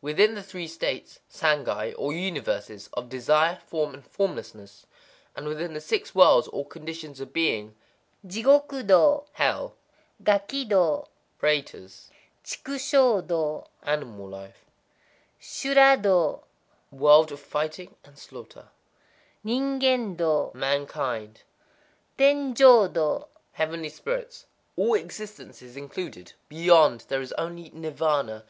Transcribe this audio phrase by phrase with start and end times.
[0.00, 4.86] Within the Three States (Sangai), or universes, of Desire, Form, and Formlessness;
[5.34, 9.74] and within the Six Worlds, or conditions of being,—Jigokudō (Hell),
[10.22, 11.08] Gakidō
[11.40, 12.10] (Pretas),
[12.44, 14.64] Chikushōdō (Animal Life),
[15.40, 16.42] Shuradō
[16.92, 18.68] (World of Fighting and Slaughter),
[19.44, 21.42] Ningendō (Mankind),
[22.16, 26.34] Tenjōdō (Heavenly Spirits)—all existence is included.
[26.48, 28.44] Beyond there is only Nirvâna.